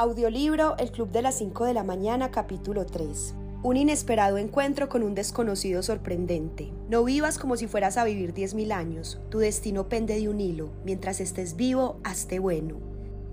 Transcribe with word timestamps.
Audiolibro 0.00 0.76
El 0.78 0.92
Club 0.92 1.10
de 1.10 1.22
las 1.22 1.38
5 1.38 1.64
de 1.64 1.74
la 1.74 1.82
mañana, 1.82 2.30
capítulo 2.30 2.86
3. 2.86 3.34
Un 3.64 3.76
inesperado 3.76 4.38
encuentro 4.38 4.88
con 4.88 5.02
un 5.02 5.16
desconocido 5.16 5.82
sorprendente. 5.82 6.70
No 6.88 7.02
vivas 7.02 7.36
como 7.36 7.56
si 7.56 7.66
fueras 7.66 7.96
a 7.96 8.04
vivir 8.04 8.32
10.000 8.32 8.70
años. 8.70 9.20
Tu 9.28 9.40
destino 9.40 9.88
pende 9.88 10.14
de 10.14 10.28
un 10.28 10.40
hilo. 10.40 10.70
Mientras 10.84 11.18
estés 11.18 11.56
vivo, 11.56 11.98
hazte 12.04 12.38
bueno. 12.38 12.76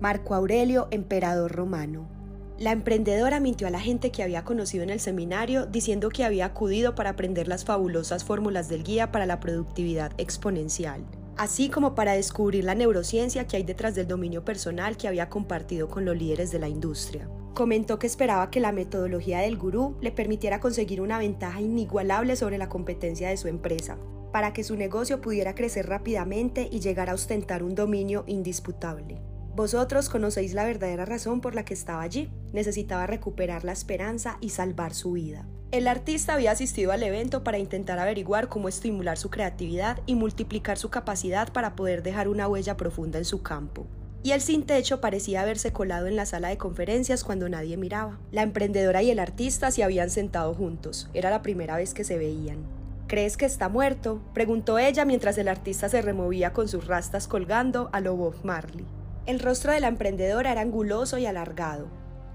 Marco 0.00 0.34
Aurelio, 0.34 0.88
emperador 0.90 1.52
romano. 1.52 2.08
La 2.58 2.72
emprendedora 2.72 3.38
mintió 3.38 3.68
a 3.68 3.70
la 3.70 3.78
gente 3.78 4.10
que 4.10 4.24
había 4.24 4.42
conocido 4.42 4.82
en 4.82 4.90
el 4.90 4.98
seminario 4.98 5.66
diciendo 5.66 6.08
que 6.08 6.24
había 6.24 6.46
acudido 6.46 6.96
para 6.96 7.10
aprender 7.10 7.46
las 7.46 7.64
fabulosas 7.64 8.24
fórmulas 8.24 8.68
del 8.68 8.82
guía 8.82 9.12
para 9.12 9.26
la 9.26 9.38
productividad 9.38 10.10
exponencial 10.18 11.04
así 11.36 11.68
como 11.68 11.94
para 11.94 12.14
descubrir 12.14 12.64
la 12.64 12.74
neurociencia 12.74 13.46
que 13.46 13.56
hay 13.56 13.62
detrás 13.62 13.94
del 13.94 14.08
dominio 14.08 14.44
personal 14.44 14.96
que 14.96 15.08
había 15.08 15.28
compartido 15.28 15.88
con 15.88 16.04
los 16.04 16.16
líderes 16.16 16.50
de 16.50 16.58
la 16.58 16.68
industria. 16.68 17.28
Comentó 17.54 17.98
que 17.98 18.06
esperaba 18.06 18.50
que 18.50 18.60
la 18.60 18.72
metodología 18.72 19.40
del 19.40 19.56
gurú 19.56 19.96
le 20.00 20.12
permitiera 20.12 20.60
conseguir 20.60 21.00
una 21.00 21.18
ventaja 21.18 21.60
inigualable 21.60 22.36
sobre 22.36 22.58
la 22.58 22.68
competencia 22.68 23.30
de 23.30 23.36
su 23.36 23.48
empresa, 23.48 23.96
para 24.32 24.52
que 24.52 24.64
su 24.64 24.76
negocio 24.76 25.20
pudiera 25.20 25.54
crecer 25.54 25.86
rápidamente 25.88 26.68
y 26.70 26.80
llegar 26.80 27.08
a 27.08 27.14
ostentar 27.14 27.62
un 27.62 27.74
dominio 27.74 28.24
indisputable. 28.26 29.20
Vosotros 29.54 30.10
conocéis 30.10 30.52
la 30.52 30.66
verdadera 30.66 31.06
razón 31.06 31.40
por 31.40 31.54
la 31.54 31.64
que 31.64 31.72
estaba 31.72 32.02
allí. 32.02 32.30
Necesitaba 32.52 33.06
recuperar 33.06 33.64
la 33.64 33.72
esperanza 33.72 34.36
y 34.42 34.50
salvar 34.50 34.92
su 34.92 35.12
vida. 35.12 35.48
El 35.72 35.88
artista 35.88 36.34
había 36.34 36.52
asistido 36.52 36.92
al 36.92 37.02
evento 37.02 37.42
para 37.42 37.58
intentar 37.58 37.98
averiguar 37.98 38.48
cómo 38.48 38.68
estimular 38.68 39.18
su 39.18 39.30
creatividad 39.30 39.98
y 40.06 40.14
multiplicar 40.14 40.78
su 40.78 40.90
capacidad 40.90 41.52
para 41.52 41.74
poder 41.74 42.04
dejar 42.04 42.28
una 42.28 42.46
huella 42.46 42.76
profunda 42.76 43.18
en 43.18 43.24
su 43.24 43.42
campo. 43.42 43.86
Y 44.22 44.30
el 44.30 44.40
sin 44.40 44.64
techo 44.64 45.00
parecía 45.00 45.42
haberse 45.42 45.72
colado 45.72 46.06
en 46.06 46.14
la 46.14 46.24
sala 46.24 46.48
de 46.48 46.56
conferencias 46.56 47.24
cuando 47.24 47.48
nadie 47.48 47.76
miraba. 47.76 48.18
La 48.30 48.42
emprendedora 48.42 49.02
y 49.02 49.10
el 49.10 49.18
artista 49.18 49.72
se 49.72 49.82
habían 49.82 50.10
sentado 50.10 50.54
juntos. 50.54 51.10
Era 51.14 51.30
la 51.30 51.42
primera 51.42 51.76
vez 51.76 51.94
que 51.94 52.04
se 52.04 52.16
veían. 52.16 52.58
¿Crees 53.08 53.36
que 53.36 53.46
está 53.46 53.68
muerto? 53.68 54.20
preguntó 54.34 54.78
ella 54.78 55.04
mientras 55.04 55.36
el 55.36 55.48
artista 55.48 55.88
se 55.88 56.00
removía 56.00 56.52
con 56.52 56.68
sus 56.68 56.86
rastas 56.86 57.26
colgando 57.26 57.88
a 57.92 58.00
lo 58.00 58.34
Marley. 58.44 58.86
El 59.26 59.40
rostro 59.40 59.72
de 59.72 59.80
la 59.80 59.88
emprendedora 59.88 60.52
era 60.52 60.60
anguloso 60.60 61.18
y 61.18 61.26
alargado. 61.26 61.88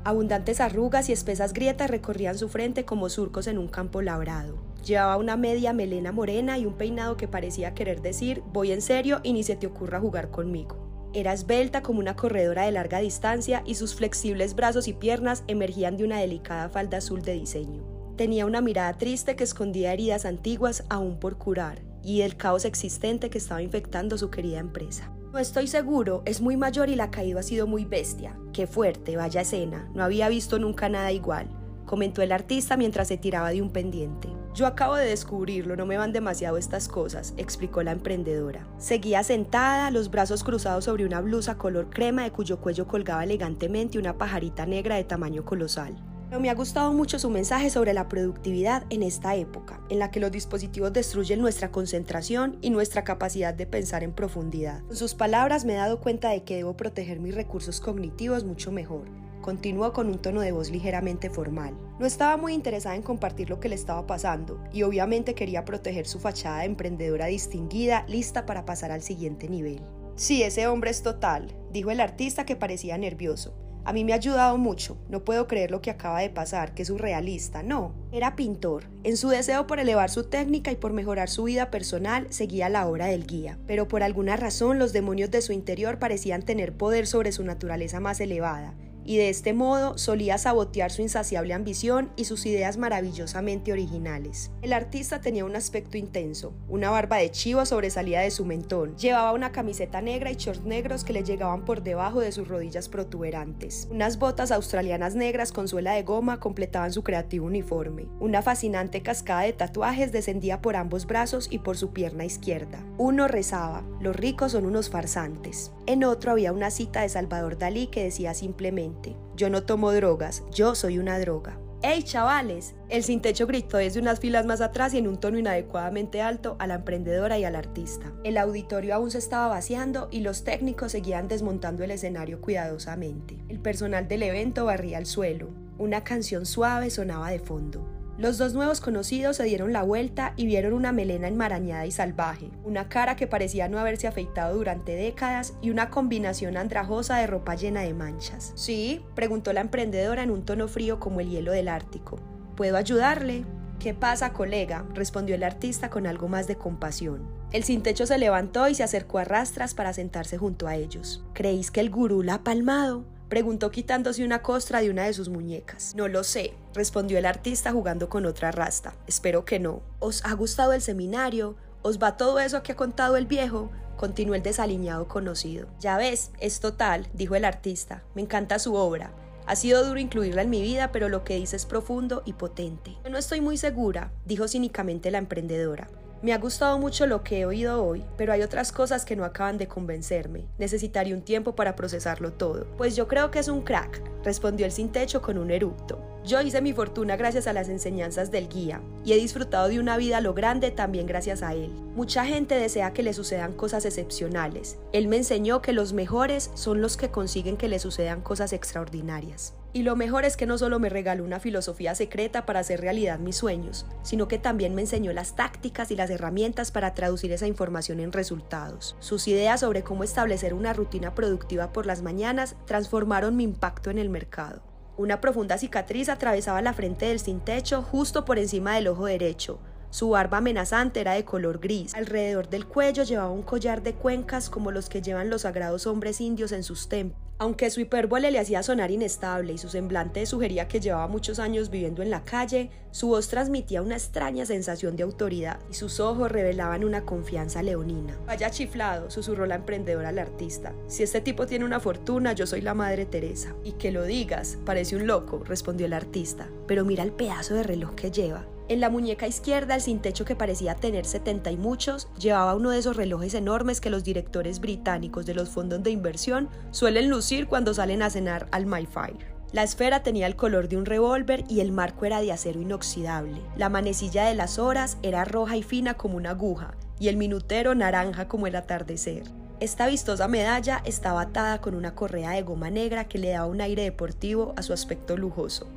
Abundantes 0.04 0.62
arrugas 0.62 1.10
y 1.10 1.14
espesas 1.14 1.54
grietas 1.54 1.90
recorrían 1.90 2.36
su 2.36 2.50
frente 2.50 2.86
como 2.86 3.08
surcos 3.08 3.46
en 3.46 3.60
un 3.60 3.68
campo 3.68 4.02
labrado. 4.02 4.58
Llevaba 4.84 5.18
una 5.18 5.38
media 5.38 5.74
melena 5.74 6.12
morena 6.12 6.58
y 6.58 6.66
un 6.66 6.74
peinado 6.74 7.18
que 7.18 7.28
parecía 7.28 7.76
querer 7.76 8.02
decir 8.02 8.42
voy 8.52 8.72
en 8.72 8.82
serio 8.82 9.20
y 9.22 9.34
ni 9.34 9.44
se 9.44 9.56
te 9.56 9.68
ocurra 9.68 10.00
jugar 10.00 10.32
conmigo. 10.32 11.10
Era 11.14 11.34
esbelta 11.34 11.84
como 11.84 12.00
una 12.00 12.16
corredora 12.16 12.64
de 12.64 12.72
larga 12.72 13.00
distancia 13.00 13.62
y 13.66 13.76
sus 13.76 13.94
flexibles 13.94 14.56
brazos 14.56 14.88
y 14.88 14.94
piernas 14.94 15.44
emergían 15.48 15.98
de 15.98 16.06
una 16.06 16.20
delicada 16.20 16.70
falda 16.70 16.98
azul 16.98 17.22
de 17.22 17.34
diseño. 17.34 17.84
Tenía 18.18 18.48
una 18.48 18.62
mirada 18.62 18.98
triste 18.98 19.36
que 19.36 19.44
escondía 19.44 19.94
heridas 19.94 20.26
antiguas 20.26 20.84
aún 20.90 21.20
por 21.20 21.38
curar 21.38 21.84
y 22.04 22.22
el 22.22 22.38
caos 22.38 22.66
existente 22.66 23.30
que 23.30 23.38
estaba 23.38 23.62
infectando 23.62 24.18
su 24.18 24.32
querida 24.32 24.60
empresa. 24.60 25.12
No 25.32 25.40
estoy 25.40 25.68
seguro, 25.68 26.24
es 26.26 26.42
muy 26.42 26.58
mayor 26.58 26.90
y 26.90 26.96
la 26.96 27.10
caída 27.10 27.40
ha 27.40 27.44
sido 27.44 27.66
muy 27.66 27.86
bestia. 27.86 28.36
Qué 28.52 28.68
fuerte, 28.68 29.16
vaya 29.16 29.40
escena, 29.40 29.90
no 29.94 30.04
había 30.04 30.28
visto 30.28 30.60
nunca 30.60 30.90
nada 30.90 31.14
igual, 31.14 31.48
comentó 31.86 32.22
el 32.22 32.34
artista 32.34 32.76
mientras 32.76 33.08
se 33.08 33.16
tiraba 33.18 33.52
de 33.52 33.62
un 33.62 33.72
pendiente. 33.72 34.28
Yo 34.54 34.68
acabo 34.68 34.96
de 34.96 35.06
descubrirlo, 35.06 35.78
no 35.78 35.86
me 35.86 35.98
van 35.98 36.12
demasiado 36.12 36.58
estas 36.58 36.90
cosas, 36.90 37.34
explicó 37.38 37.82
la 37.82 37.94
emprendedora. 37.94 38.68
Seguía 38.78 39.24
sentada, 39.24 39.90
los 39.90 40.12
brazos 40.12 40.44
cruzados 40.44 40.84
sobre 40.84 41.06
una 41.06 41.22
blusa 41.22 41.58
color 41.58 41.90
crema 41.90 42.24
de 42.24 42.32
cuyo 42.32 42.60
cuello 42.60 42.86
colgaba 42.86 43.24
elegantemente 43.24 43.98
una 43.98 44.18
pajarita 44.18 44.66
negra 44.66 44.98
de 44.98 45.06
tamaño 45.06 45.46
colosal. 45.46 45.96
Pero 46.32 46.40
me 46.40 46.50
ha 46.50 46.56
gustado 46.56 46.94
mucho 46.94 47.20
su 47.20 47.30
mensaje 47.30 47.70
sobre 47.70 47.94
la 47.94 48.08
productividad 48.08 48.86
en 48.90 49.04
esta 49.04 49.36
época, 49.36 49.82
en 49.90 50.00
la 50.00 50.12
que 50.12 50.22
los 50.22 50.32
dispositivos 50.32 50.94
destruyen 50.94 51.42
nuestra 51.42 51.74
concentración 51.74 52.58
y 52.62 52.70
nuestra 52.70 53.04
capacidad 53.04 53.54
de 53.54 53.66
pensar 53.66 54.02
en 54.02 54.14
profundidad. 54.14 54.82
Con 54.86 54.96
sus 54.96 55.14
palabras 55.14 55.66
me 55.66 55.74
he 55.74 55.76
dado 55.76 56.00
cuenta 56.00 56.30
de 56.30 56.44
que 56.44 56.56
debo 56.56 56.78
proteger 56.78 57.20
mis 57.20 57.36
recursos 57.36 57.82
cognitivos 57.82 58.46
mucho 58.46 58.72
mejor. 58.72 59.10
Continuó 59.42 59.92
con 59.92 60.08
un 60.08 60.20
tono 60.20 60.40
de 60.40 60.54
voz 60.54 60.72
ligeramente 60.72 61.30
formal. 61.30 61.78
No 62.00 62.06
estaba 62.06 62.38
muy 62.38 62.54
interesada 62.54 62.96
en 62.96 63.02
compartir 63.02 63.50
lo 63.50 63.60
que 63.60 63.68
le 63.68 63.76
estaba 63.76 64.08
pasando 64.08 64.64
y 64.72 64.84
obviamente 64.84 65.36
quería 65.36 65.66
proteger 65.66 66.08
su 66.08 66.18
fachada 66.18 66.60
de 66.60 66.68
emprendedora 66.68 67.26
distinguida, 67.26 68.06
lista 68.08 68.46
para 68.46 68.64
pasar 68.64 68.94
al 68.94 69.02
siguiente 69.02 69.50
nivel. 69.50 69.82
Sí, 70.16 70.44
ese 70.44 70.68
hombre 70.68 70.92
es 70.92 71.04
total, 71.04 71.54
dijo 71.74 71.92
el 71.92 72.00
artista 72.00 72.46
que 72.46 72.56
parecía 72.56 72.98
nervioso. 72.98 73.54
A 73.84 73.94
mí 73.94 74.04
me 74.04 74.14
ha 74.14 74.18
ayudado 74.18 74.58
mucho, 74.58 74.98
no 75.10 75.24
puedo 75.24 75.48
creer 75.48 75.72
lo 75.72 75.82
que 75.82 75.90
acaba 75.90 76.20
de 76.20 76.30
pasar, 76.30 76.74
que 76.74 76.84
es 76.84 76.90
surrealista, 76.90 77.64
no. 77.64 77.94
Era 78.12 78.36
pintor. 78.36 78.84
En 79.04 79.18
su 79.18 79.30
deseo 79.30 79.66
por 79.66 79.80
elevar 79.80 80.10
su 80.10 80.26
técnica 80.26 80.72
y 80.72 80.76
por 80.76 80.94
mejorar 80.94 81.30
su 81.30 81.46
vida 81.46 81.72
personal, 81.72 82.28
seguía 82.30 82.70
la 82.70 82.88
obra 82.88 83.08
del 83.08 83.26
guía, 83.26 83.58
pero 83.66 83.88
por 83.88 84.04
alguna 84.04 84.38
razón 84.38 84.78
los 84.78 84.94
demonios 84.94 85.32
de 85.32 85.42
su 85.42 85.52
interior 85.52 85.98
parecían 85.98 86.44
tener 86.44 86.74
poder 86.74 87.08
sobre 87.08 87.32
su 87.32 87.44
naturaleza 87.44 88.00
más 88.00 88.20
elevada, 88.20 88.76
y 89.06 89.18
de 89.18 89.30
este 89.30 89.54
modo 89.54 89.98
solía 89.98 90.38
sabotear 90.38 90.92
su 90.92 91.02
insaciable 91.02 91.54
ambición 91.54 92.12
y 92.16 92.26
sus 92.26 92.46
ideas 92.46 92.78
maravillosamente 92.78 93.72
originales. 93.72 94.52
El 94.62 94.74
artista 94.74 95.22
tenía 95.22 95.46
un 95.46 95.56
aspecto 95.56 95.98
intenso, 95.98 96.54
una 96.68 96.90
barba 96.90 97.18
de 97.18 97.32
chivo 97.32 97.66
sobresalía 97.66 98.22
de 98.22 98.32
su 98.32 98.46
mentón, 98.46 98.96
llevaba 98.98 99.34
una 99.34 99.52
camiseta 99.52 100.02
negra 100.02 100.32
y 100.32 100.36
shorts 100.36 100.64
negros 100.64 101.04
que 101.04 101.14
le 101.14 101.24
llegaban 101.24 101.66
por 101.66 101.84
debajo 101.84 102.20
de 102.20 102.32
sus 102.32 102.48
rodillas 102.48 102.90
protuberantes. 102.90 103.88
Unas 103.92 104.20
botas 104.20 104.52
australianas 104.52 105.16
negras 105.16 105.52
con 105.52 105.68
suela 105.68 105.94
de 105.94 106.04
goma 106.04 106.40
completaban 106.40 106.92
su 106.92 107.04
creativo 107.04 107.46
uniforme. 107.46 108.08
Una 108.20 108.42
fascinante 108.42 109.02
cascada 109.02 109.42
de 109.42 109.54
tatuajes 109.54 110.12
descendía 110.12 110.62
por 110.62 110.76
ambos 110.76 111.06
brazos 111.06 111.48
y 111.50 111.60
por 111.60 111.78
su 111.78 111.92
pierna 111.92 112.26
izquierda. 112.26 112.84
Uno 112.98 113.28
rezaba, 113.28 113.84
los 114.00 114.16
ricos 114.16 114.52
son 114.54 114.66
unos 114.66 114.90
farsantes. 114.90 115.72
En 115.86 116.04
otro 116.04 116.32
había 116.32 116.54
una 116.54 116.72
cita 116.72 117.02
de 117.02 117.10
Salvador 117.10 117.58
Dalí 117.58 117.88
que 117.88 118.04
decía 118.04 118.34
simplemente, 118.34 118.91
yo 119.36 119.50
no 119.50 119.64
tomo 119.64 119.92
drogas, 119.92 120.44
yo 120.52 120.76
soy 120.76 121.00
una 121.00 121.20
droga. 121.20 121.58
¡Hey 121.84 122.04
chavales! 122.04 122.76
El 122.90 123.04
sin 123.04 123.22
techo 123.22 123.48
gritó 123.48 123.78
desde 123.78 124.00
unas 124.00 124.20
filas 124.20 124.46
más 124.46 124.62
atrás 124.62 124.94
y 124.94 125.00
en 125.00 125.08
un 125.08 125.20
tono 125.20 125.40
inadecuadamente 125.40 126.22
alto 126.22 126.56
a 126.60 126.68
la 126.68 126.76
emprendedora 126.76 127.40
y 127.40 127.44
al 127.44 127.56
artista. 127.56 128.14
El 128.24 128.38
auditorio 128.38 128.94
aún 128.94 129.10
se 129.10 129.18
estaba 129.18 129.48
vaciando 129.48 130.08
y 130.12 130.20
los 130.20 130.44
técnicos 130.44 130.92
seguían 130.92 131.28
desmontando 131.28 131.84
el 131.84 131.90
escenario 131.90 132.40
cuidadosamente. 132.40 133.40
El 133.50 133.60
personal 133.60 134.08
del 134.08 134.22
evento 134.22 134.66
barría 134.66 135.00
el 135.00 135.08
suelo. 135.08 135.50
Una 135.80 136.04
canción 136.04 136.46
suave 136.46 136.92
sonaba 136.92 137.32
de 137.32 137.40
fondo. 137.40 138.01
Los 138.22 138.38
dos 138.38 138.54
nuevos 138.54 138.82
conocidos 138.82 139.38
se 139.38 139.46
dieron 139.46 139.74
la 139.74 139.82
vuelta 139.82 140.34
y 140.38 140.46
vieron 140.46 140.74
una 140.74 140.92
melena 140.92 141.28
enmarañada 141.28 141.88
y 141.88 141.92
salvaje, 141.92 142.52
una 142.64 142.88
cara 142.88 143.16
que 143.16 143.26
parecía 143.26 143.68
no 143.68 143.80
haberse 143.80 144.06
afeitado 144.06 144.56
durante 144.56 144.94
décadas 144.94 145.56
y 145.60 145.72
una 145.72 145.90
combinación 145.90 146.56
andrajosa 146.56 147.18
de 147.18 147.26
ropa 147.26 147.56
llena 147.56 147.82
de 147.82 147.96
manchas. 147.96 148.52
¿Sí? 148.54 149.04
preguntó 149.16 149.54
la 149.54 149.62
emprendedora 149.62 150.22
en 150.22 150.30
un 150.30 150.46
tono 150.46 150.68
frío 150.68 151.00
como 151.00 151.20
el 151.20 151.32
hielo 151.32 151.52
del 151.52 151.68
Ártico. 151.68 152.20
¿Puedo 152.56 152.78
ayudarle? 152.78 153.44
¿Qué 153.80 153.96
pasa, 153.96 154.34
colega? 154.34 154.86
respondió 154.94 155.34
el 155.34 155.42
artista 155.42 155.90
con 155.90 156.06
algo 156.06 156.28
más 156.28 156.46
de 156.46 156.58
compasión. 156.58 157.28
El 157.52 157.64
sin 157.64 157.82
techo 157.82 158.06
se 158.06 158.20
levantó 158.20 158.70
y 158.70 158.76
se 158.76 158.84
acercó 158.84 159.18
a 159.18 159.24
rastras 159.24 159.74
para 159.74 159.94
sentarse 159.94 160.38
junto 160.38 160.68
a 160.68 160.76
ellos. 160.76 161.24
¿Creéis 161.34 161.72
que 161.72 161.80
el 161.80 161.90
gurú 161.90 162.22
la 162.22 162.36
ha 162.36 162.44
palmado? 162.44 163.04
Preguntó 163.32 163.72
quitándose 163.72 164.26
una 164.26 164.42
costra 164.42 164.82
de 164.82 164.90
una 164.90 165.06
de 165.06 165.14
sus 165.14 165.30
muñecas. 165.30 165.96
No 165.96 166.10
lo 166.10 166.26
sé, 166.26 166.54
respondió 166.74 167.18
el 167.18 167.26
artista 167.26 167.72
jugando 167.72 168.10
con 168.10 168.26
otra 168.26 168.52
rasta. 168.52 168.94
Espero 169.08 169.46
que 169.46 169.58
no. 169.58 169.82
¿Os 170.00 170.26
ha 170.26 170.34
gustado 170.34 170.74
el 170.74 170.82
seminario? 170.82 171.56
¿Os 171.82 171.98
va 171.98 172.18
todo 172.18 172.42
eso 172.42 172.62
que 172.62 172.74
ha 172.74 172.76
contado 172.76 173.16
el 173.16 173.28
viejo? 173.28 173.72
Continuó 173.96 174.36
el 174.36 174.44
desaliñado 174.44 175.08
conocido. 175.08 175.70
Ya 175.80 175.96
ves, 175.96 176.32
es 176.42 176.60
total, 176.60 177.08
dijo 177.14 177.36
el 177.36 177.46
artista. 177.46 178.04
Me 178.16 178.22
encanta 178.22 178.60
su 178.60 178.76
obra. 178.76 179.14
Ha 179.46 179.56
sido 179.56 179.86
duro 179.86 180.02
incluirla 180.02 180.42
en 180.42 180.50
mi 180.50 180.62
vida, 180.62 180.92
pero 180.92 181.08
lo 181.08 181.24
que 181.24 181.38
dice 181.38 181.56
es 181.56 181.66
profundo 181.66 182.24
y 182.26 182.34
potente. 182.34 182.98
no 183.10 183.18
estoy 183.18 183.40
muy 183.40 183.58
segura, 183.58 184.12
dijo 184.26 184.46
cínicamente 184.50 185.10
la 185.10 185.20
emprendedora. 185.20 185.88
Me 186.22 186.34
ha 186.34 186.38
gustado 186.38 186.78
mucho 186.78 187.08
lo 187.08 187.24
que 187.24 187.40
he 187.40 187.46
oído 187.48 187.84
hoy, 187.84 188.06
pero 188.16 188.32
hay 188.32 188.44
otras 188.44 188.72
cosas 188.72 189.06
que 189.06 189.16
no 189.16 189.26
acaban 189.26 189.58
de 189.58 189.68
convencerme. 189.68 190.46
Necesitaría 190.60 191.16
un 191.16 191.24
tiempo 191.24 191.56
para 191.56 191.76
procesarlo 191.76 192.32
todo. 192.34 192.68
Pues 192.78 192.96
yo 192.96 193.08
creo 193.08 193.32
que 193.32 193.40
es 193.40 193.48
un 193.48 193.64
crack, 193.64 194.00
respondió 194.24 194.68
el 194.68 194.72
sin 194.72 194.92
techo 194.92 195.24
con 195.24 195.40
un 195.40 195.50
eructo. 195.50 196.11
Yo 196.24 196.40
hice 196.40 196.62
mi 196.62 196.72
fortuna 196.72 197.16
gracias 197.16 197.48
a 197.48 197.54
las 197.54 197.68
enseñanzas 197.68 198.30
del 198.30 198.48
guía 198.48 198.80
y 199.04 199.14
he 199.14 199.16
disfrutado 199.16 199.70
de 199.70 199.80
una 199.80 199.98
vida 199.98 200.22
lo 200.22 200.36
grande 200.36 200.70
también 200.70 201.08
gracias 201.08 201.42
a 201.42 201.56
él. 201.56 201.72
Mucha 201.96 202.26
gente 202.26 202.56
desea 202.56 202.94
que 202.94 203.02
le 203.02 203.14
sucedan 203.14 203.54
cosas 203.54 203.86
excepcionales. 203.86 204.78
Él 204.94 205.08
me 205.08 205.18
enseñó 205.18 205.64
que 205.64 205.74
los 205.74 205.94
mejores 205.94 206.52
son 206.54 206.80
los 206.80 206.96
que 206.96 207.10
consiguen 207.10 207.58
que 207.58 207.68
le 207.68 207.80
sucedan 207.80 208.22
cosas 208.22 208.54
extraordinarias. 208.54 209.56
Y 209.74 209.82
lo 209.82 209.96
mejor 209.96 210.24
es 210.24 210.38
que 210.38 210.46
no 210.46 210.60
solo 210.60 210.80
me 210.80 210.90
regaló 210.90 211.24
una 211.24 211.40
filosofía 211.40 211.96
secreta 211.96 212.46
para 212.46 212.60
hacer 212.60 212.82
realidad 212.82 213.18
mis 213.18 213.38
sueños, 213.38 213.88
sino 214.04 214.28
que 214.28 214.38
también 214.38 214.76
me 214.76 214.82
enseñó 214.82 215.14
las 215.14 215.36
tácticas 215.36 215.90
y 215.90 215.96
las 215.96 216.12
herramientas 216.12 216.72
para 216.72 216.94
traducir 216.94 217.32
esa 217.32 217.48
información 217.48 218.00
en 218.00 218.12
resultados. 218.12 218.96
Sus 219.00 219.28
ideas 219.28 219.62
sobre 219.62 219.82
cómo 219.82 220.04
establecer 220.04 220.54
una 220.54 220.74
rutina 220.74 221.16
productiva 221.16 221.74
por 221.74 221.88
las 221.88 222.04
mañanas 222.04 222.56
transformaron 222.66 223.36
mi 223.36 223.44
impacto 223.44 223.90
en 223.90 223.98
el 223.98 224.10
mercado. 224.10 224.71
Una 225.02 225.20
profunda 225.20 225.58
cicatriz 225.58 226.10
atravesaba 226.10 226.62
la 226.62 226.74
frente 226.74 227.08
del 227.08 227.20
sin 227.20 227.40
techo 227.40 227.82
justo 227.82 228.24
por 228.24 228.38
encima 228.38 228.76
del 228.76 228.88
ojo 228.88 229.08
derecho. 229.08 229.58
Su 229.90 230.12
barba 230.12 230.38
amenazante 230.38 231.02
era 231.02 231.14
de 231.14 231.26
color 231.26 231.58
gris. 231.58 231.96
Alrededor 231.96 232.50
del 232.50 232.68
cuello 232.68 233.02
llevaba 233.02 233.32
un 233.32 233.42
collar 233.42 233.82
de 233.82 233.96
cuencas 233.96 234.52
como 234.52 234.70
los 234.70 234.90
que 234.90 235.02
llevan 235.02 235.32
los 235.32 235.42
sagrados 235.42 235.88
hombres 235.88 236.22
indios 236.22 236.52
en 236.52 236.62
sus 236.62 236.88
templos. 236.88 237.21
Aunque 237.42 237.72
su 237.72 237.82
hipérbole 237.82 238.30
le 238.30 238.38
hacía 238.38 238.62
sonar 238.62 238.92
inestable 238.92 239.54
y 239.54 239.58
su 239.58 239.68
semblante 239.68 240.28
sugería 240.28 240.68
que 240.68 240.80
llevaba 240.80 241.08
muchos 241.08 241.40
años 241.40 241.72
viviendo 241.72 242.04
en 242.04 242.12
la 242.12 242.24
calle, 242.24 242.70
su 242.92 243.08
voz 243.08 243.30
transmitía 243.30 243.82
una 243.82 243.96
extraña 243.96 244.46
sensación 244.46 244.96
de 244.96 245.02
autoridad 245.02 245.60
y 245.68 245.74
sus 245.74 246.00
ojos 246.00 246.32
revelaban 246.32 246.84
una 246.84 247.04
confianza 247.04 247.64
leonina. 247.64 248.16
Vaya 248.28 248.52
chiflado, 248.52 249.10
susurró 249.10 249.48
la 249.48 249.56
emprendedora 249.56 250.10
al 250.10 250.20
artista. 250.20 250.72
Si 250.86 251.02
este 251.02 251.20
tipo 251.20 251.48
tiene 251.48 251.66
una 251.66 251.80
fortuna, 251.80 252.34
yo 252.34 252.46
soy 252.46 252.62
la 252.62 252.76
madre 252.76 253.08
Teresa. 253.08 253.56
Y 253.64 253.72
que 253.72 253.92
lo 253.92 254.04
digas, 254.04 254.60
parece 254.64 254.96
un 254.96 255.08
loco, 255.08 255.42
respondió 255.44 255.88
el 255.88 255.94
artista. 255.94 256.48
Pero 256.68 256.86
mira 256.86 257.02
el 257.02 257.12
pedazo 257.12 257.56
de 257.56 257.64
reloj 257.64 257.96
que 257.96 258.12
lleva. 258.12 258.46
En 258.72 258.80
la 258.80 258.90
muñeca 258.90 259.28
izquierda, 259.28 259.76
el 259.76 259.82
sin 259.82 260.00
techo 260.00 260.24
que 260.24 260.38
parecía 260.38 260.76
tener 260.76 261.04
70 261.04 261.52
y 261.52 261.58
muchos, 261.58 262.08
llevaba 262.18 262.56
uno 262.56 262.70
de 262.70 262.80
esos 262.80 262.96
relojes 262.96 263.34
enormes 263.34 263.82
que 263.82 263.90
los 263.90 264.06
directores 264.06 264.62
británicos 264.62 265.26
de 265.26 265.34
los 265.34 265.50
fondos 265.50 265.84
de 265.84 265.92
inversión 265.92 266.48
suelen 266.72 267.10
lucir 267.10 267.48
cuando 267.48 267.74
salen 267.74 268.02
a 268.02 268.10
cenar 268.10 268.48
al 268.52 268.66
Mayfair. 268.66 269.18
La 269.52 269.64
esfera 269.64 270.04
tenía 270.04 270.26
el 270.26 270.38
color 270.38 270.70
de 270.70 270.78
un 270.78 270.86
revólver 270.86 271.44
y 271.50 271.60
el 271.60 271.74
marco 271.74 272.06
era 272.06 272.22
de 272.22 272.32
acero 272.32 272.62
inoxidable. 272.62 273.42
La 273.58 273.68
manecilla 273.68 274.24
de 274.24 274.36
las 274.36 274.58
horas 274.58 274.98
era 275.04 275.26
roja 275.26 275.58
y 275.58 275.64
fina 275.64 275.96
como 275.96 276.16
una 276.16 276.30
aguja, 276.30 276.74
y 276.98 277.10
el 277.10 277.18
minutero 277.18 277.76
naranja 277.76 278.30
como 278.30 278.48
el 278.48 278.56
atardecer. 278.56 279.24
Esta 279.60 279.86
vistosa 279.88 280.30
medalla 280.30 280.82
estaba 280.86 281.24
atada 281.24 281.60
con 281.60 281.76
una 281.76 281.94
correa 281.94 282.30
de 282.30 282.44
goma 282.44 282.70
negra 282.70 283.10
que 283.10 283.18
le 283.18 283.32
daba 283.32 283.48
un 283.48 283.60
aire 283.60 283.84
deportivo 283.84 284.54
a 284.56 284.62
su 284.62 284.72
aspecto 284.72 285.18
lujoso. 285.18 285.68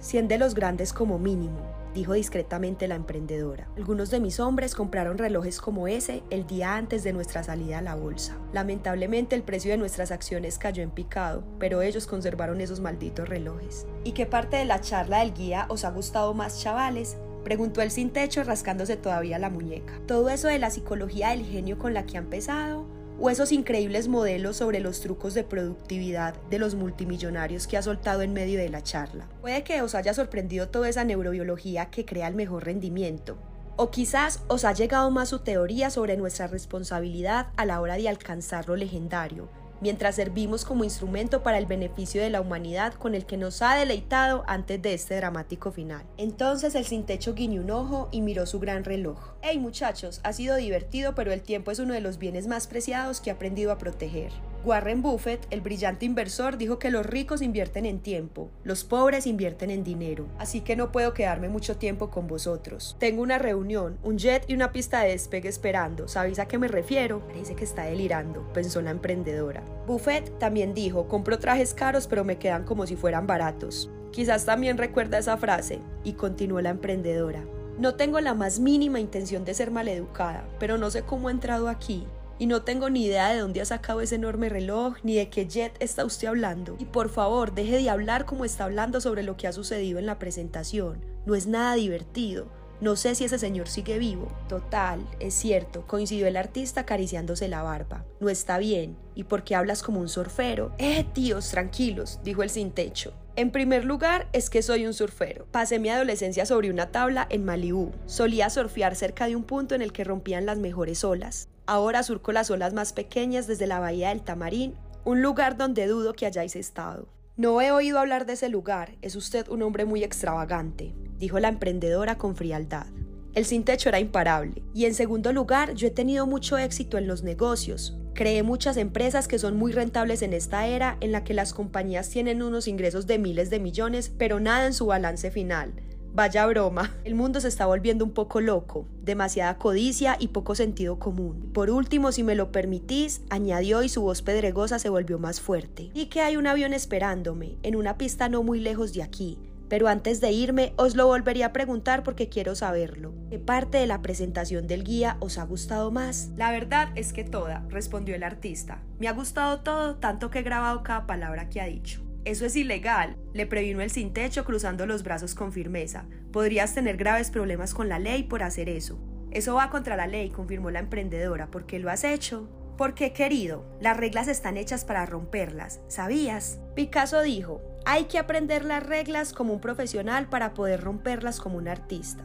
Cien 0.00 0.28
de 0.28 0.38
los 0.38 0.54
grandes 0.54 0.92
como 0.92 1.18
mínimo, 1.18 1.58
dijo 1.92 2.12
discretamente 2.12 2.86
la 2.86 2.94
emprendedora. 2.94 3.68
Algunos 3.76 4.10
de 4.10 4.20
mis 4.20 4.38
hombres 4.38 4.76
compraron 4.76 5.18
relojes 5.18 5.60
como 5.60 5.88
ese 5.88 6.22
el 6.30 6.46
día 6.46 6.76
antes 6.76 7.02
de 7.02 7.12
nuestra 7.12 7.42
salida 7.42 7.78
a 7.78 7.82
la 7.82 7.96
bolsa. 7.96 8.36
Lamentablemente 8.52 9.34
el 9.34 9.42
precio 9.42 9.72
de 9.72 9.76
nuestras 9.76 10.12
acciones 10.12 10.56
cayó 10.56 10.84
en 10.84 10.90
picado, 10.90 11.42
pero 11.58 11.82
ellos 11.82 12.06
conservaron 12.06 12.60
esos 12.60 12.78
malditos 12.78 13.28
relojes. 13.28 13.86
¿Y 14.04 14.12
qué 14.12 14.24
parte 14.24 14.56
de 14.56 14.66
la 14.66 14.80
charla 14.80 15.18
del 15.18 15.34
guía 15.34 15.66
os 15.68 15.84
ha 15.84 15.90
gustado 15.90 16.32
más, 16.32 16.62
chavales? 16.62 17.16
Preguntó 17.42 17.82
el 17.82 17.90
sin 17.90 18.10
techo 18.10 18.44
rascándose 18.44 18.96
todavía 18.96 19.40
la 19.40 19.50
muñeca. 19.50 19.94
Todo 20.06 20.28
eso 20.28 20.46
de 20.46 20.60
la 20.60 20.70
psicología 20.70 21.30
del 21.30 21.44
genio 21.44 21.76
con 21.76 21.92
la 21.92 22.06
que 22.06 22.18
ha 22.18 22.20
empezado 22.20 22.86
o 23.20 23.30
esos 23.30 23.52
increíbles 23.52 24.08
modelos 24.08 24.56
sobre 24.56 24.80
los 24.80 25.00
trucos 25.00 25.34
de 25.34 25.44
productividad 25.44 26.34
de 26.50 26.58
los 26.58 26.74
multimillonarios 26.74 27.66
que 27.66 27.76
ha 27.76 27.82
soltado 27.82 28.22
en 28.22 28.32
medio 28.32 28.58
de 28.58 28.68
la 28.68 28.82
charla. 28.82 29.28
Puede 29.40 29.64
que 29.64 29.82
os 29.82 29.94
haya 29.94 30.14
sorprendido 30.14 30.68
toda 30.68 30.88
esa 30.88 31.04
neurobiología 31.04 31.90
que 31.90 32.04
crea 32.04 32.28
el 32.28 32.34
mejor 32.34 32.64
rendimiento. 32.64 33.38
O 33.76 33.90
quizás 33.90 34.42
os 34.48 34.64
ha 34.64 34.72
llegado 34.72 35.10
más 35.10 35.28
su 35.28 35.40
teoría 35.40 35.90
sobre 35.90 36.16
nuestra 36.16 36.46
responsabilidad 36.46 37.48
a 37.56 37.64
la 37.64 37.80
hora 37.80 37.96
de 37.96 38.08
alcanzar 38.08 38.68
lo 38.68 38.76
legendario, 38.76 39.48
mientras 39.80 40.16
servimos 40.16 40.64
como 40.64 40.84
instrumento 40.84 41.42
para 41.42 41.58
el 41.58 41.66
beneficio 41.66 42.22
de 42.22 42.30
la 42.30 42.40
humanidad 42.40 42.94
con 42.94 43.14
el 43.14 43.26
que 43.26 43.36
nos 43.36 43.62
ha 43.62 43.76
deleitado 43.76 44.44
antes 44.46 44.80
de 44.82 44.94
este 44.94 45.16
dramático 45.16 45.72
final. 45.72 46.04
Entonces 46.16 46.74
el 46.74 46.84
sin 46.84 47.04
techo 47.04 47.34
guiñó 47.34 47.62
un 47.62 47.70
ojo 47.70 48.08
y 48.10 48.20
miró 48.20 48.46
su 48.46 48.60
gran 48.60 48.84
reloj. 48.84 49.18
Hey 49.42 49.58
muchachos, 49.58 50.20
ha 50.24 50.32
sido 50.32 50.56
divertido, 50.56 51.14
pero 51.14 51.32
el 51.32 51.42
tiempo 51.42 51.70
es 51.70 51.78
uno 51.78 51.94
de 51.94 52.00
los 52.00 52.18
bienes 52.18 52.46
más 52.46 52.66
preciados 52.66 53.20
que 53.20 53.30
he 53.30 53.32
aprendido 53.32 53.72
a 53.72 53.78
proteger. 53.78 54.32
Warren 54.64 55.02
Buffett, 55.02 55.46
el 55.50 55.60
brillante 55.60 56.04
inversor, 56.04 56.58
dijo 56.58 56.80
que 56.80 56.90
los 56.90 57.06
ricos 57.06 57.42
invierten 57.42 57.86
en 57.86 58.00
tiempo, 58.00 58.50
los 58.64 58.82
pobres 58.82 59.26
invierten 59.26 59.70
en 59.70 59.84
dinero, 59.84 60.26
así 60.38 60.62
que 60.62 60.74
no 60.74 60.90
puedo 60.90 61.14
quedarme 61.14 61.48
mucho 61.48 61.76
tiempo 61.76 62.10
con 62.10 62.26
vosotros. 62.26 62.96
Tengo 62.98 63.22
una 63.22 63.38
reunión, 63.38 63.98
un 64.02 64.18
jet 64.18 64.44
y 64.48 64.54
una 64.54 64.72
pista 64.72 65.00
de 65.00 65.10
despegue 65.10 65.48
esperando. 65.48 66.08
¿Sabéis 66.08 66.40
a 66.40 66.46
qué 66.46 66.58
me 66.58 66.66
refiero? 66.66 67.20
Parece 67.28 67.54
que 67.54 67.62
está 67.62 67.84
delirando, 67.84 68.52
pensó 68.52 68.82
la 68.82 68.90
emprendedora. 68.90 69.62
Buffett 69.86 70.38
también 70.40 70.74
dijo, 70.74 71.06
compro 71.06 71.38
trajes 71.38 71.72
caros 71.72 72.08
pero 72.08 72.24
me 72.24 72.38
quedan 72.38 72.64
como 72.64 72.84
si 72.86 72.96
fueran 72.96 73.28
baratos. 73.28 73.90
Quizás 74.10 74.44
también 74.44 74.76
recuerda 74.76 75.18
esa 75.18 75.36
frase, 75.36 75.78
y 76.02 76.14
continuó 76.14 76.60
la 76.60 76.70
emprendedora. 76.70 77.44
No 77.78 77.94
tengo 77.94 78.20
la 78.20 78.34
más 78.34 78.58
mínima 78.58 78.98
intención 78.98 79.44
de 79.44 79.54
ser 79.54 79.70
maleducada, 79.70 80.48
pero 80.58 80.78
no 80.78 80.90
sé 80.90 81.02
cómo 81.02 81.28
he 81.28 81.32
entrado 81.32 81.68
aquí 81.68 82.08
y 82.38 82.46
no 82.46 82.62
tengo 82.62 82.90
ni 82.90 83.04
idea 83.04 83.28
de 83.30 83.40
dónde 83.40 83.60
ha 83.60 83.64
sacado 83.64 84.00
ese 84.00 84.14
enorme 84.14 84.48
reloj 84.48 84.96
ni 85.02 85.16
de 85.16 85.28
qué 85.28 85.46
jet 85.46 85.74
está 85.80 86.04
usted 86.04 86.28
hablando. 86.28 86.76
Y 86.78 86.84
por 86.84 87.08
favor, 87.08 87.54
deje 87.54 87.78
de 87.78 87.90
hablar 87.90 88.24
como 88.24 88.44
está 88.44 88.64
hablando 88.64 89.00
sobre 89.00 89.22
lo 89.22 89.36
que 89.36 89.46
ha 89.46 89.52
sucedido 89.52 89.98
en 89.98 90.06
la 90.06 90.18
presentación. 90.18 91.04
No 91.26 91.34
es 91.34 91.46
nada 91.46 91.74
divertido. 91.74 92.46
No 92.80 92.94
sé 92.94 93.16
si 93.16 93.24
ese 93.24 93.40
señor 93.40 93.66
sigue 93.66 93.98
vivo. 93.98 94.28
Total, 94.48 95.04
es 95.18 95.34
cierto, 95.34 95.84
coincidió 95.88 96.28
el 96.28 96.36
artista 96.36 96.82
acariciándose 96.82 97.48
la 97.48 97.62
barba. 97.62 98.04
No 98.20 98.28
está 98.28 98.58
bien. 98.58 98.96
¿Y 99.16 99.24
por 99.24 99.42
qué 99.42 99.56
hablas 99.56 99.82
como 99.82 100.00
un 100.00 100.08
surfero? 100.08 100.72
Eh, 100.78 101.04
tíos, 101.12 101.50
tranquilos, 101.50 102.20
dijo 102.22 102.44
el 102.44 102.50
sin 102.50 102.70
techo. 102.70 103.12
En 103.34 103.50
primer 103.50 103.84
lugar, 103.84 104.28
es 104.32 104.48
que 104.48 104.62
soy 104.62 104.86
un 104.86 104.94
surfero. 104.94 105.46
Pasé 105.50 105.80
mi 105.80 105.88
adolescencia 105.88 106.46
sobre 106.46 106.70
una 106.70 106.92
tabla 106.92 107.26
en 107.30 107.44
Malibú. 107.44 107.90
Solía 108.06 108.48
surfear 108.48 108.94
cerca 108.94 109.26
de 109.26 109.34
un 109.34 109.42
punto 109.42 109.74
en 109.74 109.82
el 109.82 109.92
que 109.92 110.04
rompían 110.04 110.46
las 110.46 110.58
mejores 110.58 111.02
olas. 111.02 111.48
Ahora 111.68 112.02
surco 112.02 112.32
las 112.32 112.50
olas 112.50 112.72
más 112.72 112.94
pequeñas 112.94 113.46
desde 113.46 113.66
la 113.66 113.78
bahía 113.78 114.08
del 114.08 114.22
Tamarín, 114.22 114.72
un 115.04 115.20
lugar 115.20 115.58
donde 115.58 115.86
dudo 115.86 116.14
que 116.14 116.24
hayáis 116.24 116.56
estado. 116.56 117.08
No 117.36 117.60
he 117.60 117.72
oído 117.72 117.98
hablar 117.98 118.24
de 118.24 118.32
ese 118.32 118.48
lugar, 118.48 118.96
es 119.02 119.14
usted 119.16 119.46
un 119.50 119.60
hombre 119.60 119.84
muy 119.84 120.02
extravagante, 120.02 120.94
dijo 121.18 121.38
la 121.38 121.48
emprendedora 121.48 122.16
con 122.16 122.36
frialdad. 122.36 122.86
El 123.34 123.44
sin 123.44 123.64
techo 123.64 123.90
era 123.90 124.00
imparable. 124.00 124.62
Y 124.72 124.86
en 124.86 124.94
segundo 124.94 125.30
lugar, 125.30 125.74
yo 125.74 125.88
he 125.88 125.90
tenido 125.90 126.26
mucho 126.26 126.56
éxito 126.56 126.96
en 126.96 127.06
los 127.06 127.22
negocios. 127.22 127.98
Creé 128.14 128.42
muchas 128.42 128.78
empresas 128.78 129.28
que 129.28 129.38
son 129.38 129.58
muy 129.58 129.72
rentables 129.72 130.22
en 130.22 130.32
esta 130.32 130.66
era 130.66 130.96
en 131.02 131.12
la 131.12 131.22
que 131.22 131.34
las 131.34 131.52
compañías 131.52 132.08
tienen 132.08 132.42
unos 132.42 132.66
ingresos 132.66 133.06
de 133.06 133.18
miles 133.18 133.50
de 133.50 133.60
millones, 133.60 134.10
pero 134.16 134.40
nada 134.40 134.64
en 134.64 134.72
su 134.72 134.86
balance 134.86 135.30
final. 135.30 135.74
Vaya 136.14 136.46
broma, 136.46 136.94
el 137.04 137.14
mundo 137.14 137.40
se 137.40 137.48
está 137.48 137.66
volviendo 137.66 138.04
un 138.04 138.12
poco 138.12 138.40
loco, 138.40 138.86
demasiada 139.02 139.58
codicia 139.58 140.16
y 140.18 140.28
poco 140.28 140.54
sentido 140.54 140.98
común. 140.98 141.50
Por 141.52 141.70
último, 141.70 142.10
si 142.12 142.22
me 142.22 142.34
lo 142.34 142.50
permitís, 142.50 143.22
añadió 143.30 143.82
y 143.82 143.88
su 143.88 144.02
voz 144.02 144.22
pedregosa 144.22 144.78
se 144.78 144.88
volvió 144.88 145.18
más 145.18 145.40
fuerte. 145.40 145.90
Y 145.94 146.06
que 146.06 146.20
hay 146.20 146.36
un 146.36 146.46
avión 146.46 146.72
esperándome, 146.72 147.56
en 147.62 147.76
una 147.76 147.98
pista 147.98 148.28
no 148.28 148.42
muy 148.42 148.58
lejos 148.58 148.92
de 148.94 149.02
aquí. 149.02 149.38
Pero 149.68 149.86
antes 149.86 150.20
de 150.20 150.32
irme, 150.32 150.72
os 150.76 150.96
lo 150.96 151.06
volvería 151.06 151.46
a 151.46 151.52
preguntar 151.52 152.02
porque 152.02 152.28
quiero 152.28 152.54
saberlo. 152.54 153.12
¿Qué 153.30 153.38
parte 153.38 153.78
de 153.78 153.86
la 153.86 154.00
presentación 154.00 154.66
del 154.66 154.82
guía 154.82 155.18
os 155.20 155.36
ha 155.36 155.44
gustado 155.44 155.90
más? 155.90 156.30
La 156.36 156.50
verdad 156.50 156.88
es 156.94 157.12
que 157.12 157.24
toda, 157.24 157.64
respondió 157.68 158.14
el 158.14 158.22
artista. 158.22 158.80
Me 158.98 159.08
ha 159.08 159.12
gustado 159.12 159.60
todo, 159.60 159.96
tanto 159.96 160.30
que 160.30 160.38
he 160.38 160.42
grabado 160.42 160.82
cada 160.82 161.06
palabra 161.06 161.50
que 161.50 161.60
ha 161.60 161.66
dicho. 161.66 162.07
Eso 162.28 162.44
es 162.44 162.56
ilegal, 162.56 163.16
le 163.32 163.46
previno 163.46 163.80
el 163.80 163.90
sin 163.90 164.12
techo 164.12 164.44
cruzando 164.44 164.84
los 164.84 165.02
brazos 165.02 165.34
con 165.34 165.50
firmeza. 165.50 166.04
Podrías 166.30 166.74
tener 166.74 166.98
graves 166.98 167.30
problemas 167.30 167.72
con 167.72 167.88
la 167.88 167.98
ley 167.98 168.24
por 168.24 168.42
hacer 168.42 168.68
eso. 168.68 168.98
Eso 169.30 169.54
va 169.54 169.70
contra 169.70 169.96
la 169.96 170.06
ley, 170.06 170.28
confirmó 170.28 170.70
la 170.70 170.80
emprendedora. 170.80 171.50
¿Por 171.50 171.64
qué 171.64 171.78
lo 171.78 171.88
has 171.88 172.04
hecho? 172.04 172.46
Porque, 172.76 173.14
querido, 173.14 173.64
las 173.80 173.96
reglas 173.96 174.28
están 174.28 174.58
hechas 174.58 174.84
para 174.84 175.06
romperlas, 175.06 175.80
¿sabías? 175.88 176.60
Picasso 176.74 177.22
dijo, 177.22 177.62
hay 177.86 178.04
que 178.04 178.18
aprender 178.18 178.62
las 178.62 178.84
reglas 178.84 179.32
como 179.32 179.54
un 179.54 179.62
profesional 179.62 180.28
para 180.28 180.52
poder 180.52 180.82
romperlas 180.82 181.40
como 181.40 181.56
un 181.56 181.66
artista. 181.66 182.24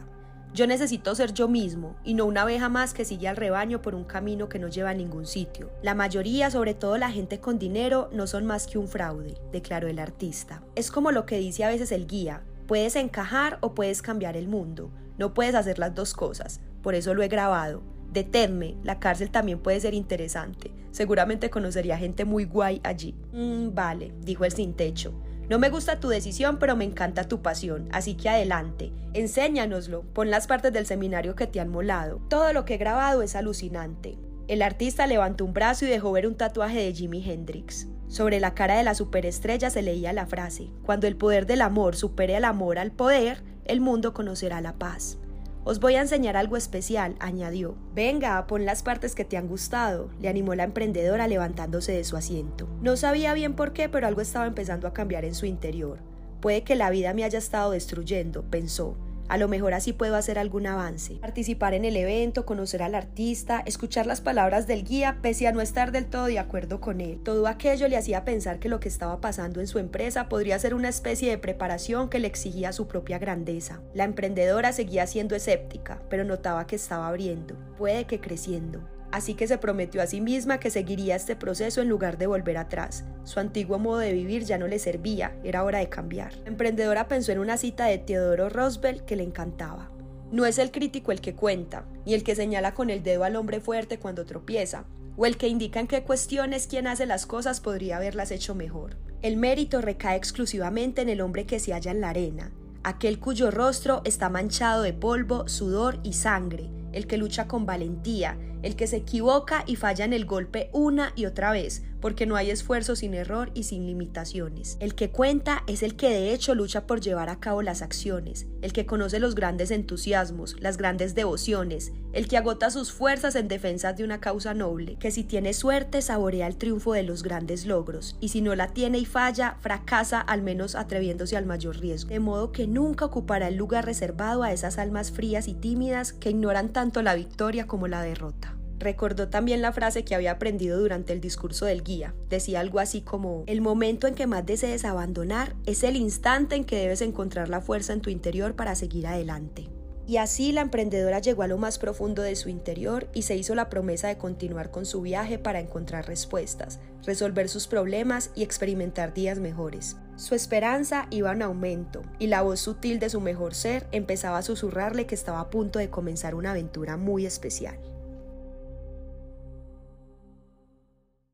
Yo 0.54 0.68
necesito 0.68 1.16
ser 1.16 1.34
yo 1.34 1.48
mismo 1.48 1.96
y 2.04 2.14
no 2.14 2.26
una 2.26 2.44
abeja 2.44 2.70
más 2.70 2.94
que 2.94 3.06
sigue 3.06 3.28
al 3.28 3.38
rebaño 3.38 3.82
por 3.82 3.96
un 3.96 4.04
camino 4.04 4.50
que 4.50 4.60
no 4.60 4.68
lleva 4.68 4.92
a 4.92 4.94
ningún 4.94 5.26
sitio. 5.26 5.72
La 5.82 5.96
mayoría, 5.96 6.52
sobre 6.52 6.76
todo 6.76 7.00
la 7.00 7.10
gente 7.10 7.40
con 7.40 7.58
dinero, 7.58 8.08
no 8.14 8.28
son 8.28 8.46
más 8.46 8.68
que 8.68 8.78
un 8.78 8.88
fraude, 8.88 9.34
declaró 9.52 9.88
el 9.88 9.98
artista. 9.98 10.62
Es 10.76 10.92
como 10.92 11.12
lo 11.12 11.26
que 11.26 11.40
dice 11.40 11.64
a 11.64 11.70
veces 11.70 11.92
el 11.92 12.06
guía, 12.06 12.44
puedes 12.68 12.96
encajar 12.96 13.58
o 13.62 13.74
puedes 13.74 14.04
cambiar 14.04 14.38
el 14.38 14.48
mundo, 14.48 14.92
no 15.18 15.34
puedes 15.34 15.56
hacer 15.56 15.80
las 15.80 15.96
dos 15.96 16.14
cosas, 16.14 16.60
por 16.84 16.94
eso 16.94 17.16
lo 17.16 17.24
he 17.24 17.30
grabado. 17.30 17.82
Deténme, 18.12 18.76
la 18.84 19.00
cárcel 19.00 19.32
también 19.32 19.58
puede 19.58 19.80
ser 19.80 19.96
interesante. 19.96 20.72
Seguramente 20.92 21.50
conocería 21.50 21.98
gente 21.98 22.26
muy 22.26 22.46
guay 22.46 22.80
allí. 22.84 23.16
Mm, 23.32 23.74
vale, 23.74 24.14
dijo 24.22 24.46
el 24.46 24.52
sin 24.52 24.76
techo. 24.76 25.16
No 25.54 25.60
me 25.60 25.70
gusta 25.70 26.00
tu 26.00 26.10
decisión, 26.10 26.58
pero 26.58 26.76
me 26.76 26.84
encanta 26.84 27.28
tu 27.28 27.44
pasión, 27.44 27.88
así 27.92 28.16
que 28.16 28.28
adelante, 28.28 28.92
enséñanoslo, 29.14 30.02
pon 30.02 30.32
las 30.32 30.48
partes 30.48 30.74
del 30.74 30.88
seminario 30.88 31.36
que 31.36 31.46
te 31.46 31.60
han 31.60 31.70
molado. 31.70 32.22
Todo 32.28 32.54
lo 32.54 32.66
que 32.66 32.74
he 32.74 32.78
grabado 32.80 33.22
es 33.22 33.36
alucinante. 33.36 34.18
El 34.48 34.64
artista 34.64 35.06
levantó 35.06 35.46
un 35.46 35.54
brazo 35.54 35.86
y 35.86 35.90
dejó 35.90 36.12
ver 36.12 36.26
un 36.26 36.34
tatuaje 36.34 36.80
de 36.80 36.92
Jimi 36.92 37.24
Hendrix. 37.24 37.88
Sobre 38.08 38.40
la 38.40 38.56
cara 38.56 38.78
de 38.78 38.84
la 38.84 38.96
superestrella 38.96 39.70
se 39.70 39.84
leía 39.84 40.12
la 40.12 40.26
frase, 40.26 40.72
Cuando 40.88 41.06
el 41.06 41.18
poder 41.18 41.46
del 41.46 41.62
amor 41.62 41.96
supere 41.96 42.36
al 42.36 42.46
amor 42.46 42.80
al 42.80 42.92
poder, 42.92 43.44
el 43.66 43.80
mundo 43.80 44.12
conocerá 44.12 44.60
la 44.60 44.80
paz. 44.80 45.20
Os 45.66 45.80
voy 45.80 45.96
a 45.96 46.02
enseñar 46.02 46.36
algo 46.36 46.58
especial, 46.58 47.16
añadió. 47.20 47.76
Venga, 47.96 48.46
pon 48.48 48.66
las 48.66 48.84
partes 48.84 49.16
que 49.16 49.24
te 49.24 49.38
han 49.38 49.48
gustado, 49.48 50.10
le 50.20 50.28
animó 50.28 50.56
la 50.56 50.66
emprendedora 50.66 51.28
levantándose 51.28 51.94
de 51.94 52.04
su 52.04 52.18
asiento. 52.18 52.68
No 52.82 52.98
sabía 52.98 53.34
bien 53.34 53.54
por 53.54 53.72
qué, 53.72 53.88
pero 53.88 54.06
algo 54.06 54.20
estaba 54.20 54.46
empezando 54.46 54.88
a 54.88 54.94
cambiar 54.94 55.24
en 55.24 55.36
su 55.36 55.46
interior. 55.46 56.00
Puede 56.42 56.64
que 56.64 56.76
la 56.76 56.90
vida 56.90 57.14
me 57.14 57.24
haya 57.24 57.40
estado 57.40 57.72
destruyendo, 57.72 58.44
pensó. 58.44 58.98
A 59.28 59.38
lo 59.38 59.48
mejor 59.48 59.74
así 59.74 59.94
puedo 59.94 60.16
hacer 60.16 60.38
algún 60.38 60.68
avance. 60.68 61.16
Participar 61.16 61.74
en 61.74 61.86
el 61.86 61.98
evento, 61.98 62.46
conocer 62.46 62.84
al 62.84 62.96
artista, 62.96 63.64
escuchar 63.66 64.06
las 64.06 64.22
palabras 64.22 64.68
del 64.68 64.84
guía, 64.84 65.18
pese 65.22 65.48
a 65.48 65.52
no 65.52 65.62
estar 65.62 65.92
del 65.92 66.06
todo 66.06 66.26
de 66.26 66.40
acuerdo 66.40 66.82
con 66.82 67.02
él. 67.02 67.20
Todo 67.24 67.48
aquello 67.48 67.88
le 67.88 67.98
hacía 67.98 68.26
pensar 68.26 68.60
que 68.60 68.70
lo 68.70 68.80
que 68.80 68.90
estaba 68.90 69.22
pasando 69.22 69.60
en 69.60 69.68
su 69.68 69.80
empresa 69.80 70.30
podría 70.30 70.60
ser 70.60 70.74
una 70.74 70.90
especie 70.90 71.30
de 71.30 71.38
preparación 71.38 72.10
que 72.10 72.20
le 72.20 72.28
exigía 72.28 72.74
su 72.74 72.88
propia 72.88 73.20
grandeza. 73.20 73.82
La 73.94 74.04
emprendedora 74.04 74.74
seguía 74.74 75.08
siendo 75.08 75.36
escéptica, 75.36 76.02
pero 76.10 76.24
notaba 76.24 76.68
que 76.68 76.76
estaba 76.76 77.08
abriendo, 77.08 77.56
puede 77.78 78.06
que 78.06 78.20
creciendo 78.20 78.82
así 79.14 79.36
que 79.36 79.48
se 79.48 79.60
prometió 79.60 80.02
a 80.02 80.08
sí 80.08 80.22
misma 80.22 80.60
que 80.60 80.72
seguiría 80.72 81.16
este 81.16 81.36
proceso 81.36 81.84
en 81.84 81.88
lugar 81.88 82.18
de 82.18 82.26
volver 82.26 82.58
atrás. 82.58 83.06
Su 83.26 83.40
antiguo 83.40 83.78
modo 83.78 84.00
de 84.00 84.12
vivir 84.12 84.44
ya 84.44 84.58
no 84.58 84.68
le 84.68 84.80
servía, 84.80 85.38
era 85.44 85.64
hora 85.64 85.78
de 85.78 85.88
cambiar. 85.88 86.34
Emprendedora 86.46 87.08
pensó 87.08 87.32
en 87.32 87.38
una 87.38 87.58
cita 87.58 87.86
de 87.86 88.00
Teodoro 88.00 88.50
Roosevelt 88.50 89.06
que 89.06 89.16
le 89.16 89.22
encantaba. 89.22 89.92
No 90.32 90.48
es 90.48 90.58
el 90.58 90.72
crítico 90.72 91.12
el 91.12 91.22
que 91.22 91.36
cuenta, 91.36 91.86
ni 92.08 92.16
el 92.16 92.24
que 92.24 92.34
señala 92.34 92.74
con 92.74 92.90
el 92.90 93.04
dedo 93.04 93.24
al 93.24 93.36
hombre 93.36 93.60
fuerte 93.60 94.00
cuando 94.00 94.26
tropieza, 94.26 94.86
o 95.16 95.28
el 95.28 95.38
que 95.38 95.48
indica 95.48 95.80
en 95.80 95.86
qué 95.86 96.02
cuestiones 96.02 96.66
quien 96.66 96.88
hace 96.88 97.06
las 97.06 97.28
cosas 97.28 97.62
podría 97.62 97.98
haberlas 97.98 98.32
hecho 98.32 98.56
mejor. 98.56 98.98
El 99.22 99.38
mérito 99.38 99.80
recae 99.80 100.18
exclusivamente 100.18 101.04
en 101.04 101.10
el 101.10 101.22
hombre 101.22 101.46
que 101.46 101.60
se 101.60 101.72
halla 101.72 101.92
en 101.92 102.02
la 102.02 102.10
arena, 102.10 102.52
aquel 102.84 103.20
cuyo 103.20 103.52
rostro 103.52 104.02
está 104.06 104.30
manchado 104.30 104.82
de 104.82 104.94
polvo, 104.94 105.48
sudor 105.48 106.00
y 106.02 106.14
sangre, 106.14 106.72
el 106.94 107.06
que 107.06 107.18
lucha 107.18 107.48
con 107.48 107.68
valentía, 107.68 108.38
el 108.64 108.76
que 108.76 108.88
se 108.88 108.98
equivoca 108.98 109.64
y 109.68 109.76
falla 109.76 110.06
en 110.06 110.14
el 110.14 110.26
golpe 110.26 110.70
una 110.74 111.14
y 111.16 111.26
otra 111.26 111.52
vez, 111.52 111.84
porque 112.04 112.26
no 112.26 112.36
hay 112.36 112.50
esfuerzo 112.50 112.98
sin 112.98 113.14
error 113.14 113.50
y 113.54 113.64
sin 113.64 113.86
limitaciones. 113.86 114.76
El 114.82 114.94
que 114.94 115.10
cuenta 115.10 115.64
es 115.68 115.84
el 115.84 115.96
que 115.96 116.10
de 116.10 116.34
hecho 116.34 116.54
lucha 116.54 116.86
por 116.86 117.00
llevar 117.00 117.30
a 117.30 117.40
cabo 117.40 117.62
las 117.62 117.82
acciones, 117.82 118.46
el 118.62 118.74
que 118.74 118.86
conoce 118.86 119.22
los 119.22 119.36
grandes 119.36 119.72
entusiasmos, 119.72 120.58
las 120.60 120.76
grandes 120.76 121.16
devociones, 121.16 121.94
el 122.12 122.28
que 122.28 122.36
agota 122.36 122.72
sus 122.72 122.92
fuerzas 122.92 123.36
en 123.36 123.48
defensa 123.48 123.94
de 123.94 124.04
una 124.04 124.20
causa 124.20 124.54
noble, 124.54 124.98
que 124.98 125.12
si 125.12 125.24
tiene 125.24 125.54
suerte 125.54 126.02
saborea 126.02 126.48
el 126.48 126.58
triunfo 126.58 126.92
de 126.92 127.04
los 127.04 127.24
grandes 127.24 127.66
logros, 127.66 128.18
y 128.20 128.28
si 128.28 128.42
no 128.42 128.54
la 128.54 128.68
tiene 128.74 128.98
y 128.98 129.06
falla, 129.06 129.56
fracasa 129.62 130.20
al 130.20 130.42
menos 130.42 130.76
atreviéndose 130.76 131.38
al 131.38 131.46
mayor 131.46 131.78
riesgo, 131.78 132.10
de 132.10 132.20
modo 132.20 132.52
que 132.52 132.68
nunca 132.68 133.06
ocupará 133.06 133.48
el 133.48 133.56
lugar 133.56 133.86
reservado 133.86 134.44
a 134.44 134.52
esas 134.52 134.78
almas 134.78 135.12
frías 135.12 135.48
y 135.48 135.54
tímidas 135.54 136.12
que 136.12 136.32
ignoran 136.32 136.74
tanto 136.74 137.02
la 137.02 137.16
victoria 137.16 137.66
como 137.66 137.88
la 137.88 138.02
derrota. 138.02 138.53
Recordó 138.84 139.30
también 139.30 139.62
la 139.62 139.72
frase 139.72 140.04
que 140.04 140.14
había 140.14 140.32
aprendido 140.32 140.78
durante 140.78 141.14
el 141.14 141.22
discurso 141.22 141.66
del 141.66 141.84
guía. 141.84 142.14
Decía 142.30 142.60
algo 142.60 142.80
así 142.80 143.00
como, 143.00 143.46
el 143.48 143.62
momento 143.62 144.08
en 144.08 144.14
que 144.14 144.28
más 144.28 144.46
desees 144.46 144.84
abandonar 144.84 145.56
es 145.66 145.84
el 145.84 145.96
instante 145.96 146.56
en 146.56 146.66
que 146.66 146.76
debes 146.76 147.00
encontrar 147.00 147.48
la 147.48 147.62
fuerza 147.62 147.94
en 147.94 148.02
tu 148.02 148.10
interior 148.10 148.58
para 148.58 148.76
seguir 148.76 149.08
adelante. 149.08 149.70
Y 150.06 150.18
así 150.18 150.52
la 150.52 150.60
emprendedora 150.60 151.20
llegó 151.20 151.44
a 151.44 151.48
lo 151.48 151.58
más 151.58 151.80
profundo 151.80 152.24
de 152.24 152.36
su 152.36 152.50
interior 152.50 153.08
y 153.14 153.22
se 153.22 153.38
hizo 153.38 153.56
la 153.56 153.70
promesa 153.70 154.10
de 154.10 154.18
continuar 154.18 154.70
con 154.70 154.86
su 154.86 155.00
viaje 155.00 155.40
para 155.40 155.62
encontrar 155.62 156.06
respuestas, 156.06 156.82
resolver 157.06 157.48
sus 157.48 157.68
problemas 157.68 158.32
y 158.36 158.44
experimentar 158.44 159.14
días 159.14 159.40
mejores. 159.40 159.96
Su 160.18 160.36
esperanza 160.36 161.08
iba 161.10 161.32
en 161.32 161.42
aumento 161.42 162.02
y 162.20 162.28
la 162.28 162.42
voz 162.42 162.60
sutil 162.60 163.00
de 163.00 163.10
su 163.10 163.22
mejor 163.22 163.56
ser 163.56 163.88
empezaba 163.94 164.40
a 164.40 164.44
susurrarle 164.44 165.06
que 165.06 165.16
estaba 165.16 165.40
a 165.40 165.50
punto 165.50 165.80
de 165.80 165.90
comenzar 165.90 166.36
una 166.36 166.52
aventura 166.52 166.98
muy 166.98 167.26
especial. 167.26 167.80